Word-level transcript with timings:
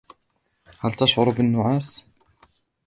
هل 0.79 0.91
تشعر 0.91 1.29
بالنعاس؟ 1.31 2.03